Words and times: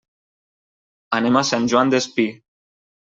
Anem 1.19 1.37
a 1.41 1.43
Sant 1.53 1.69
Joan 1.75 1.93
Despí. 1.95 2.27